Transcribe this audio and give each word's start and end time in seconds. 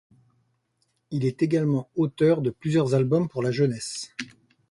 Il 1.11 1.25
est 1.25 1.43
également 1.43 1.87
auteur 1.95 2.41
de 2.41 2.49
plusieurs 2.49 2.95
albums 2.95 3.29
pour 3.29 3.43
la 3.43 3.51
jeunesse. 3.51 4.15